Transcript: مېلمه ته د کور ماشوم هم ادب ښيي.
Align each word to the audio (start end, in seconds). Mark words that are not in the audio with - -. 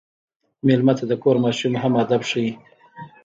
مېلمه 0.65 0.93
ته 0.99 1.03
د 1.07 1.11
کور 1.23 1.35
ماشوم 1.43 1.73
هم 1.81 1.93
ادب 2.03 2.21
ښيي. 2.29 2.51